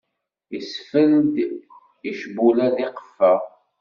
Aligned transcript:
Isfel-d 0.57 1.35
icbula 2.09 2.67
d 2.75 2.77
iqeffa. 2.85 3.33